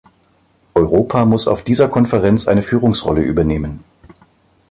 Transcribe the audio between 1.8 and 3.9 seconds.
Konferenz eine Führungsrolle übernehmen.